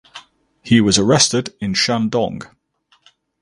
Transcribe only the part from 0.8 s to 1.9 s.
was arrested in